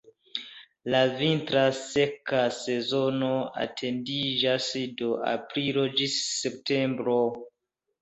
[0.93, 3.31] La vintra seka sezono
[3.67, 4.73] etendiĝas
[5.05, 7.25] de aprilo ĝis septembro.